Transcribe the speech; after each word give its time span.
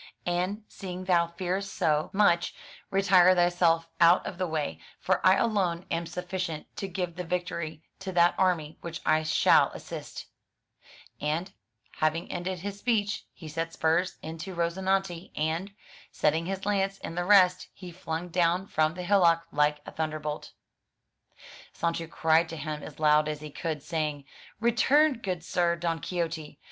And, 0.25 0.63
seeing 0.67 1.03
thou 1.05 1.27
fearest 1.27 1.71
so 1.75 2.09
98 2.11 2.11
FROM 2.11 2.17
THE 2.17 2.21
TOWER 2.21 2.23
WINDOW 2.23 2.23
much, 2.25 2.55
retire 2.89 3.35
thyself 3.35 3.87
out 4.01 4.25
of 4.25 4.39
the 4.39 4.47
way; 4.47 4.79
for 4.99 5.23
I 5.23 5.35
alone 5.35 5.85
am 5.91 6.07
sufficient 6.07 6.65
to 6.77 6.87
give 6.87 7.15
the 7.15 7.23
victory 7.23 7.83
to 7.99 8.11
that 8.13 8.33
army 8.35 8.79
which 8.81 8.99
I 9.05 9.21
shall 9.21 9.69
assist/' 9.73 10.25
And, 11.21 11.53
having 11.97 12.31
ended 12.31 12.61
his 12.61 12.79
speech, 12.79 13.27
he 13.31 13.47
set 13.47 13.73
spurs 13.73 14.15
to 14.23 14.55
Rozinante, 14.55 15.29
and, 15.35 15.71
setting 16.11 16.47
his 16.47 16.65
lance 16.65 16.97
in 16.97 17.13
the 17.13 17.23
rest, 17.23 17.67
he 17.71 17.91
flung 17.91 18.29
down 18.29 18.65
from 18.65 18.95
the 18.95 19.03
hillock 19.03 19.43
like 19.51 19.81
a 19.85 19.91
thunderbolt. 19.91 20.53
Sancho 21.73 22.07
cried 22.07 22.49
to 22.49 22.57
him 22.57 22.81
as 22.81 22.99
loud 22.99 23.27
as 23.27 23.39
he 23.41 23.51
could, 23.51 23.83
saying, 23.83 24.25
"Return, 24.59 25.19
good 25.19 25.45
sir 25.45 25.75
Don 25.75 25.99
Quixote! 25.99 26.57